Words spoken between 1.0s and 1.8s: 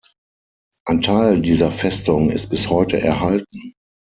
Teil dieser